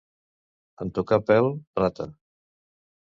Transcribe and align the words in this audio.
En 0.85 0.93
tocar 0.95 1.19
pèl, 1.27 1.51
rata. 1.83 2.11